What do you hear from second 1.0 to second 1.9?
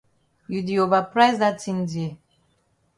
price dat tin